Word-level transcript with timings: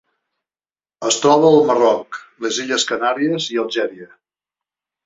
Es 1.09 1.17
troba 1.25 1.51
al 1.57 1.59
Marroc, 1.67 2.19
les 2.47 2.59
Illes 2.65 2.89
Canàries 2.95 3.53
i 3.57 3.63
Algèria. 3.67 4.15